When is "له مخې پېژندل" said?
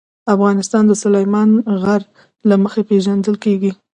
2.49-3.35